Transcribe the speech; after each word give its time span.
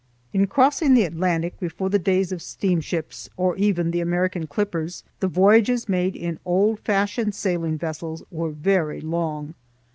In 0.33 0.47
crossing 0.47 0.95
the 0.95 1.03
Atlantic 1.03 1.59
before 1.59 1.91
the 1.91 1.99
days 1.99 2.31
of 2.31 2.41
steamships, 2.41 3.29
or 3.37 3.55
even 3.57 3.91
the 3.91 3.99
American 4.01 4.47
clippers, 4.47 5.03
the 5.19 5.27
voyages 5.27 5.87
made 5.87 6.15
in 6.15 6.39
old 6.43 6.79
fashioned 6.79 7.35
sailing 7.35 7.77
vessels 7.77 8.23
were 8.31 8.49
very 8.49 8.99
long. 8.99 9.53